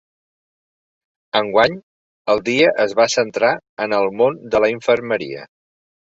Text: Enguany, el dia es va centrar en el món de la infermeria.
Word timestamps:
Enguany, 1.39 1.75
el 2.33 2.41
dia 2.47 2.71
es 2.85 2.95
va 2.99 3.07
centrar 3.15 3.51
en 3.85 3.93
el 3.99 4.09
món 4.23 4.39
de 4.55 4.63
la 4.65 4.71
infermeria. 4.73 5.45